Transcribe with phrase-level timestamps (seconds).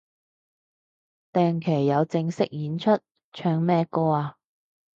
[1.31, 2.99] 定期有正式演出？
[3.33, 4.37] 唱咩歌啊